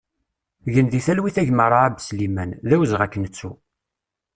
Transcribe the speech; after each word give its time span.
Gen 0.73 0.87
di 0.91 0.99
talwit 1.05 1.37
a 1.41 1.43
gma 1.47 1.65
Raab 1.71 1.95
Sliman, 2.07 2.51
d 2.67 2.69
awezɣi 2.75 3.03
ad 3.05 3.09
k-nettu! 3.13 3.51